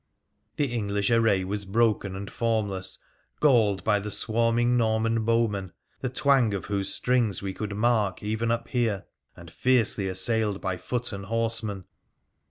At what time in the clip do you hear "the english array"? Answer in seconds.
0.55-1.43